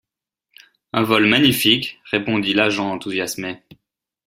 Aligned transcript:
Un 0.93 1.03
vol 1.03 1.27
magnifique, 1.27 2.01
répondit 2.05 2.55
l’agent 2.55 2.89
enthousiasmé. 2.91 3.61